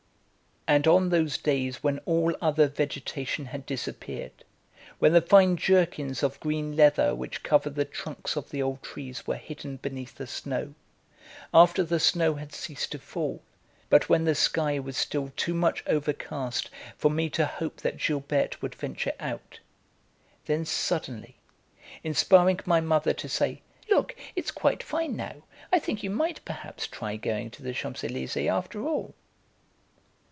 [0.67, 4.45] And on those days when all other vegetation had disappeared,
[4.99, 9.27] when the fine jerkins of green leather which covered the trunks of the old trees
[9.27, 10.73] were hidden beneath the snow;
[11.53, 13.41] after the snow had ceased to fall,
[13.89, 18.61] but when the sky was still too much overcast for me to hope that Gilberte
[18.61, 19.59] would venture out,
[20.45, 21.35] then suddenly
[22.01, 25.43] inspiring my mother to say: "Look, it's quite fine now;
[25.73, 29.15] I think you might perhaps try going to the Champs Elysées after all."